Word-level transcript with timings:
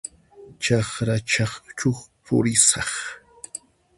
Chakra 0.63 1.15
ch'aqchuq 1.29 1.99
purisaq. 2.23 2.91